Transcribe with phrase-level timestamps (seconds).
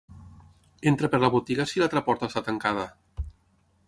[0.91, 2.87] Entra per la botiga si l'altra porta està tancada!